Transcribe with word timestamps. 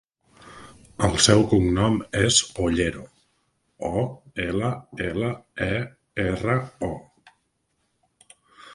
El 1.07 1.11
seu 1.25 1.43
cognom 1.51 1.99
és 2.21 2.39
Ollero: 2.65 3.05
o, 3.91 4.03
ela, 4.49 4.73
ela, 5.11 5.33
e, 5.69 5.71
erra, 6.27 6.61
o. 6.93 6.95